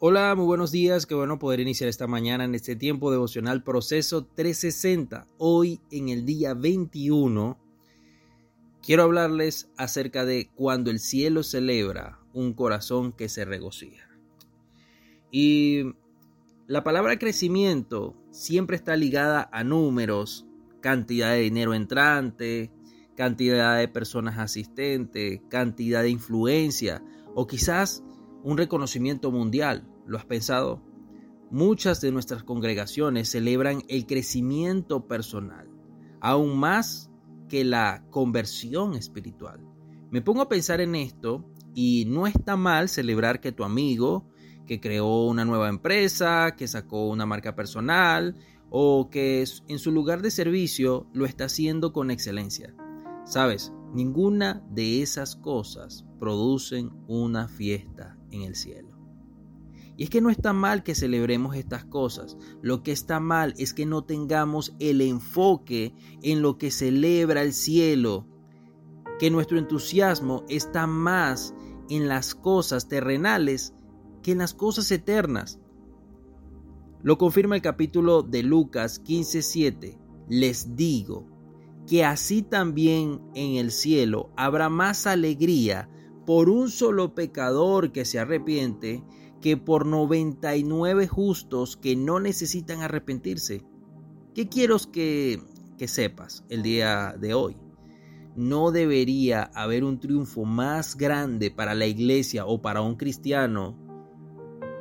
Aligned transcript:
Hola, 0.00 0.34
muy 0.34 0.44
buenos 0.44 0.72
días. 0.72 1.06
Qué 1.06 1.14
bueno 1.14 1.38
poder 1.38 1.60
iniciar 1.60 1.88
esta 1.88 2.08
mañana 2.08 2.44
en 2.44 2.56
este 2.56 2.74
tiempo 2.74 3.12
devocional 3.12 3.62
Proceso 3.62 4.24
360. 4.26 5.28
Hoy, 5.38 5.80
en 5.92 6.08
el 6.08 6.26
día 6.26 6.52
21, 6.52 7.56
quiero 8.82 9.04
hablarles 9.04 9.70
acerca 9.76 10.24
de 10.24 10.50
cuando 10.56 10.90
el 10.90 10.98
cielo 10.98 11.44
celebra 11.44 12.18
un 12.32 12.54
corazón 12.54 13.12
que 13.12 13.28
se 13.28 13.44
regocija. 13.44 14.08
Y 15.30 15.94
la 16.66 16.82
palabra 16.82 17.16
crecimiento 17.16 18.16
siempre 18.32 18.76
está 18.76 18.96
ligada 18.96 19.48
a 19.52 19.62
números, 19.62 20.44
cantidad 20.80 21.30
de 21.30 21.40
dinero 21.40 21.72
entrante, 21.72 22.72
cantidad 23.16 23.78
de 23.78 23.86
personas 23.86 24.40
asistentes, 24.40 25.40
cantidad 25.48 26.02
de 26.02 26.10
influencia 26.10 27.00
o 27.36 27.46
quizás 27.46 28.02
un 28.44 28.58
reconocimiento 28.58 29.32
mundial. 29.32 29.88
¿Lo 30.06 30.18
has 30.18 30.26
pensado? 30.26 30.82
Muchas 31.50 32.00
de 32.00 32.12
nuestras 32.12 32.44
congregaciones 32.44 33.30
celebran 33.30 33.82
el 33.88 34.06
crecimiento 34.06 35.08
personal, 35.08 35.68
aún 36.20 36.58
más 36.58 37.10
que 37.48 37.64
la 37.64 38.04
conversión 38.10 38.94
espiritual. 38.94 39.60
Me 40.10 40.20
pongo 40.20 40.42
a 40.42 40.48
pensar 40.48 40.80
en 40.80 40.94
esto 40.94 41.44
y 41.74 42.04
no 42.06 42.26
está 42.26 42.56
mal 42.56 42.88
celebrar 42.88 43.40
que 43.40 43.52
tu 43.52 43.64
amigo, 43.64 44.28
que 44.66 44.80
creó 44.80 45.24
una 45.24 45.44
nueva 45.44 45.68
empresa, 45.68 46.54
que 46.56 46.68
sacó 46.68 47.08
una 47.08 47.26
marca 47.26 47.54
personal 47.54 48.36
o 48.70 49.08
que 49.10 49.44
en 49.68 49.78
su 49.78 49.90
lugar 49.90 50.20
de 50.20 50.30
servicio 50.30 51.06
lo 51.14 51.24
está 51.24 51.46
haciendo 51.46 51.92
con 51.92 52.10
excelencia. 52.10 52.74
Sabes, 53.24 53.72
ninguna 53.94 54.62
de 54.70 55.02
esas 55.02 55.36
cosas 55.36 56.04
producen 56.18 56.90
una 57.06 57.48
fiesta 57.48 58.13
en 58.34 58.42
el 58.42 58.54
cielo. 58.54 58.94
Y 59.96 60.04
es 60.04 60.10
que 60.10 60.20
no 60.20 60.30
está 60.30 60.52
mal 60.52 60.82
que 60.82 60.94
celebremos 60.94 61.56
estas 61.56 61.84
cosas. 61.84 62.36
Lo 62.62 62.82
que 62.82 62.90
está 62.90 63.20
mal 63.20 63.54
es 63.58 63.74
que 63.74 63.86
no 63.86 64.02
tengamos 64.02 64.74
el 64.80 65.00
enfoque 65.00 65.94
en 66.22 66.42
lo 66.42 66.58
que 66.58 66.70
celebra 66.70 67.42
el 67.42 67.52
cielo. 67.52 68.26
Que 69.20 69.30
nuestro 69.30 69.56
entusiasmo 69.56 70.44
está 70.48 70.88
más 70.88 71.54
en 71.88 72.08
las 72.08 72.34
cosas 72.34 72.88
terrenales 72.88 73.72
que 74.22 74.32
en 74.32 74.38
las 74.38 74.54
cosas 74.54 74.90
eternas. 74.90 75.60
Lo 77.02 77.18
confirma 77.18 77.54
el 77.54 77.62
capítulo 77.62 78.22
de 78.22 78.42
Lucas 78.42 79.00
15:7. 79.04 79.98
Les 80.28 80.74
digo 80.74 81.28
que 81.86 82.04
así 82.04 82.42
también 82.42 83.20
en 83.34 83.56
el 83.56 83.70
cielo 83.70 84.32
habrá 84.36 84.70
más 84.70 85.06
alegría 85.06 85.90
por 86.26 86.48
un 86.48 86.70
solo 86.70 87.14
pecador 87.14 87.92
que 87.92 88.04
se 88.04 88.18
arrepiente 88.18 89.02
que 89.40 89.56
por 89.56 89.84
99 89.84 91.06
justos 91.06 91.76
que 91.76 91.96
no 91.96 92.18
necesitan 92.18 92.80
arrepentirse. 92.80 93.62
¿Qué 94.34 94.48
quiero 94.48 94.78
que, 94.90 95.42
que 95.76 95.86
sepas 95.86 96.44
el 96.48 96.62
día 96.62 97.14
de 97.18 97.34
hoy? 97.34 97.56
No 98.36 98.70
debería 98.70 99.44
haber 99.54 99.84
un 99.84 100.00
triunfo 100.00 100.44
más 100.44 100.96
grande 100.96 101.50
para 101.50 101.74
la 101.74 101.86
iglesia 101.86 102.46
o 102.46 102.62
para 102.62 102.80
un 102.80 102.96
cristiano 102.96 103.76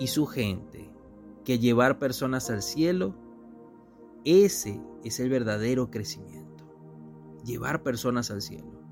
y 0.00 0.06
su 0.06 0.26
gente 0.26 0.90
que 1.44 1.58
llevar 1.58 1.98
personas 1.98 2.50
al 2.50 2.62
cielo. 2.62 3.14
Ese 4.24 4.80
es 5.04 5.20
el 5.20 5.28
verdadero 5.28 5.90
crecimiento. 5.90 6.64
Llevar 7.44 7.82
personas 7.82 8.30
al 8.30 8.42
cielo. 8.42 8.85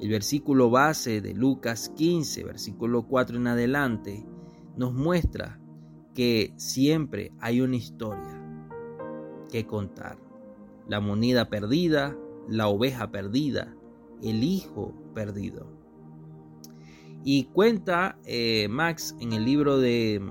El 0.00 0.10
versículo 0.10 0.70
base 0.70 1.20
de 1.22 1.32
Lucas 1.32 1.90
15, 1.96 2.44
versículo 2.44 3.06
4 3.06 3.38
en 3.38 3.46
adelante, 3.46 4.26
nos 4.76 4.92
muestra 4.92 5.58
que 6.14 6.52
siempre 6.56 7.32
hay 7.40 7.62
una 7.62 7.76
historia 7.76 8.42
que 9.50 9.66
contar. 9.66 10.18
La 10.86 11.00
moneda 11.00 11.48
perdida, 11.48 12.16
la 12.48 12.68
oveja 12.68 13.10
perdida, 13.10 13.74
el 14.22 14.44
hijo 14.44 14.94
perdido. 15.14 15.66
Y 17.24 17.44
cuenta 17.46 18.18
eh, 18.24 18.68
Max 18.68 19.16
en 19.18 19.32
el 19.32 19.44
libro 19.44 19.78
de 19.78 20.22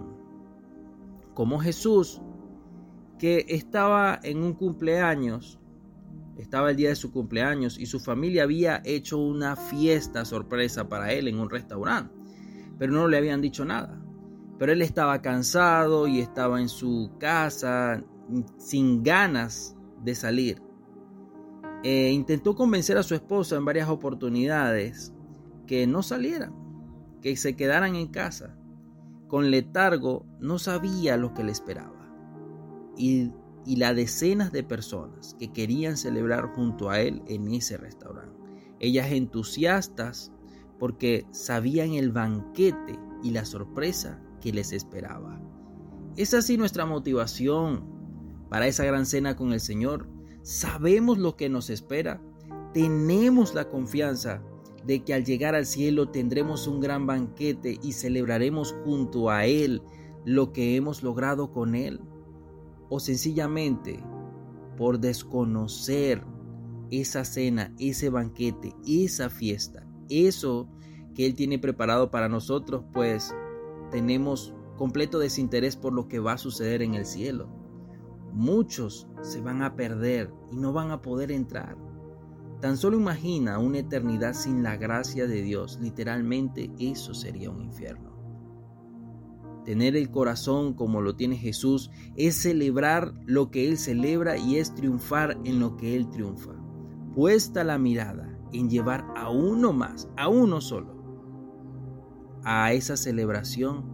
Como 1.33 1.59
Jesús 1.59 2.21
que 3.17 3.45
estaba 3.49 4.19
en 4.23 4.43
un 4.43 4.53
cumpleaños, 4.53 5.59
estaba 6.37 6.71
el 6.71 6.75
día 6.75 6.89
de 6.89 6.95
su 6.95 7.11
cumpleaños 7.11 7.79
y 7.79 7.85
su 7.85 7.99
familia 7.99 8.43
había 8.43 8.81
hecho 8.83 9.17
una 9.17 9.55
fiesta 9.55 10.25
sorpresa 10.25 10.89
para 10.89 11.13
él 11.13 11.27
en 11.27 11.39
un 11.39 11.49
restaurante, 11.49 12.13
pero 12.77 12.91
no 12.91 13.07
le 13.07 13.17
habían 13.17 13.41
dicho 13.41 13.63
nada. 13.65 14.01
Pero 14.57 14.71
él 14.71 14.81
estaba 14.81 15.21
cansado 15.21 16.07
y 16.07 16.19
estaba 16.19 16.61
en 16.61 16.69
su 16.69 17.11
casa 17.19 18.03
sin 18.57 19.03
ganas 19.03 19.75
de 20.03 20.15
salir. 20.15 20.61
E 21.83 22.11
intentó 22.11 22.55
convencer 22.55 22.97
a 22.97 23.03
su 23.03 23.15
esposa 23.15 23.57
en 23.57 23.65
varias 23.65 23.89
oportunidades 23.89 25.13
que 25.67 25.87
no 25.87 26.03
salieran, 26.03 26.53
que 27.21 27.35
se 27.35 27.55
quedaran 27.55 27.95
en 27.95 28.07
casa. 28.07 28.57
Con 29.27 29.51
letargo 29.51 30.25
no 30.39 30.59
sabía 30.59 31.17
lo 31.17 31.33
que 31.33 31.43
le 31.43 31.51
esperaba. 31.51 32.13
Y, 32.97 33.31
y 33.65 33.77
las 33.77 33.95
decenas 33.95 34.51
de 34.51 34.63
personas 34.63 35.35
que 35.39 35.51
querían 35.51 35.97
celebrar 35.97 36.53
junto 36.55 36.89
a 36.89 36.99
él 37.01 37.21
en 37.27 37.51
ese 37.51 37.77
restaurante. 37.77 38.35
Ellas 38.79 39.11
entusiastas 39.11 40.31
porque 40.79 41.25
sabían 41.31 41.93
el 41.93 42.11
banquete 42.11 42.99
y 43.23 43.31
la 43.31 43.45
sorpresa 43.45 44.21
que 44.41 44.51
les 44.51 44.71
esperaba. 44.71 45.41
Es 46.17 46.33
así 46.33 46.57
nuestra 46.57 46.85
motivación 46.85 47.83
para 48.49 48.67
esa 48.67 48.85
gran 48.85 49.05
cena 49.05 49.35
con 49.35 49.53
el 49.53 49.59
Señor. 49.59 50.07
Sabemos 50.43 51.17
lo 51.17 51.35
que 51.35 51.49
nos 51.49 51.69
espera. 51.69 52.21
Tenemos 52.73 53.55
la 53.55 53.69
confianza 53.69 54.43
de 54.85 55.03
que 55.03 55.13
al 55.13 55.25
llegar 55.25 55.55
al 55.55 55.65
cielo 55.65 56.09
tendremos 56.09 56.67
un 56.67 56.79
gran 56.79 57.07
banquete 57.07 57.79
y 57.81 57.93
celebraremos 57.93 58.75
junto 58.83 59.29
a 59.29 59.45
Él 59.45 59.81
lo 60.25 60.53
que 60.53 60.75
hemos 60.75 61.01
logrado 61.01 61.51
con 61.51 61.75
Él. 61.75 61.99
O 62.89 62.99
sencillamente 62.99 64.03
por 64.77 64.99
desconocer 64.99 66.23
esa 66.91 67.25
cena, 67.25 67.73
ese 67.79 68.09
banquete, 68.09 68.75
esa 68.85 69.29
fiesta, 69.29 69.87
eso 70.09 70.67
que 71.13 71.25
Él 71.25 71.33
tiene 71.33 71.57
preparado 71.59 72.11
para 72.11 72.29
nosotros, 72.29 72.83
pues 72.93 73.33
tenemos 73.91 74.53
completo 74.77 75.19
desinterés 75.19 75.77
por 75.77 75.93
lo 75.93 76.07
que 76.07 76.19
va 76.19 76.33
a 76.33 76.37
suceder 76.37 76.81
en 76.81 76.93
el 76.95 77.05
cielo. 77.05 77.49
Muchos 78.33 79.07
se 79.21 79.39
van 79.41 79.63
a 79.63 79.75
perder 79.75 80.33
y 80.51 80.57
no 80.57 80.73
van 80.73 80.91
a 80.91 81.01
poder 81.01 81.31
entrar. 81.31 81.77
Tan 82.59 82.77
solo 82.77 82.97
imagina 82.97 83.59
una 83.59 83.79
eternidad 83.79 84.33
sin 84.33 84.63
la 84.63 84.75
gracia 84.75 85.27
de 85.27 85.41
Dios. 85.41 85.79
Literalmente 85.81 86.71
eso 86.79 87.13
sería 87.13 87.49
un 87.49 87.61
infierno. 87.61 88.14
Tener 89.65 89.95
el 89.95 90.11
corazón 90.11 90.75
como 90.75 91.01
lo 91.01 91.15
tiene 91.15 91.37
Jesús 91.37 91.89
es 92.15 92.35
celebrar 92.35 93.15
lo 93.25 93.49
que 93.49 93.67
Él 93.67 93.79
celebra 93.79 94.37
y 94.37 94.57
es 94.57 94.75
triunfar 94.75 95.39
en 95.43 95.59
lo 95.59 95.75
que 95.75 95.95
Él 95.95 96.11
triunfa. 96.11 96.53
Puesta 97.15 97.63
la 97.63 97.79
mirada 97.79 98.37
en 98.53 98.69
llevar 98.69 99.07
a 99.15 99.31
uno 99.31 99.73
más, 99.73 100.07
a 100.17 100.29
uno 100.29 100.61
solo, 100.61 100.93
a 102.43 102.73
esa 102.73 102.95
celebración 102.95 103.85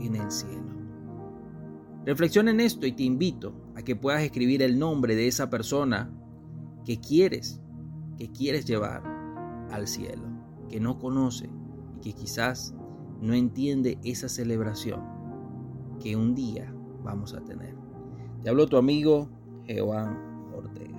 en 0.00 0.16
el 0.16 0.30
cielo. 0.30 0.78
Reflexiona 2.06 2.50
en 2.50 2.60
esto 2.60 2.86
y 2.86 2.92
te 2.92 3.02
invito 3.02 3.52
a 3.76 3.82
que 3.82 3.96
puedas 3.96 4.22
escribir 4.22 4.62
el 4.62 4.78
nombre 4.78 5.14
de 5.14 5.28
esa 5.28 5.50
persona 5.50 6.10
que 6.86 7.00
quieres, 7.00 7.60
que 8.16 8.32
quieres 8.32 8.64
llevar 8.64 9.02
al 9.70 9.86
cielo, 9.86 10.22
que 10.70 10.80
no 10.80 10.98
conoce 10.98 11.50
y 11.98 12.00
que 12.00 12.14
quizás 12.14 12.74
no 13.20 13.34
entiende 13.34 13.98
esa 14.04 14.30
celebración 14.30 15.17
que 15.98 16.16
un 16.16 16.34
día 16.34 16.72
vamos 17.02 17.34
a 17.34 17.40
tener. 17.40 17.74
Te 18.42 18.48
hablo 18.48 18.66
tu 18.66 18.76
amigo 18.76 19.28
Jehová 19.66 20.16
Ortega. 20.54 20.97